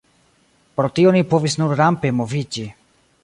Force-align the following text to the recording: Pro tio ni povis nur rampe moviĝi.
Pro 0.79 0.89
tio 0.99 1.11
ni 1.17 1.21
povis 1.35 1.59
nur 1.63 1.77
rampe 1.81 2.13
moviĝi. 2.21 2.65